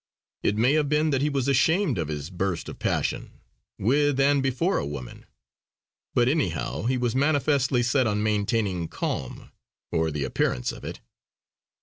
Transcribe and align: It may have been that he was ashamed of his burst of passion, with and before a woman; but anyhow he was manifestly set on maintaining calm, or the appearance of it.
It 0.41 0.57
may 0.57 0.73
have 0.73 0.89
been 0.89 1.11
that 1.11 1.21
he 1.21 1.29
was 1.29 1.47
ashamed 1.47 1.99
of 1.99 2.07
his 2.07 2.31
burst 2.31 2.67
of 2.67 2.79
passion, 2.79 3.39
with 3.77 4.19
and 4.19 4.41
before 4.41 4.79
a 4.79 4.83
woman; 4.87 5.27
but 6.15 6.27
anyhow 6.27 6.85
he 6.85 6.97
was 6.97 7.13
manifestly 7.15 7.83
set 7.83 8.07
on 8.07 8.23
maintaining 8.23 8.87
calm, 8.87 9.51
or 9.91 10.09
the 10.09 10.23
appearance 10.23 10.71
of 10.71 10.83
it. 10.83 11.01